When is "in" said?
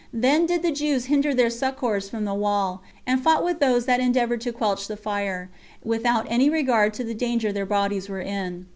8.19-8.65